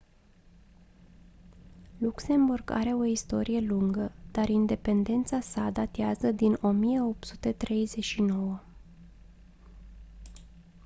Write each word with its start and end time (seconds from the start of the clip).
luxemburg 1.99 2.69
are 2.71 2.93
o 2.93 3.03
istorie 3.05 3.59
lungă 3.59 4.11
dar 4.31 4.49
independența 4.49 5.39
sa 5.39 5.69
datează 5.69 6.31
din 6.31 6.57
1839 6.61 8.61